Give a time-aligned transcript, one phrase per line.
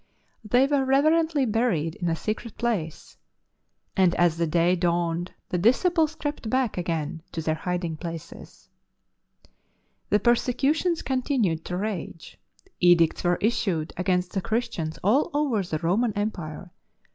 [0.43, 3.17] They w^ere reyerently buried in a secret place,
[3.95, 7.61] and as the day dawned the dis ciples crept back again to their
[10.09, 12.39] The persecution continued to rage,
[12.83, 16.71] were issued against the Christians all over tte Roman Empire.